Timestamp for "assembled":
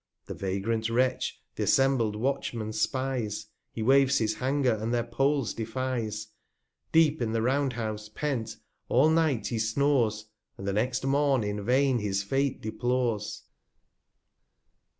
1.59-2.15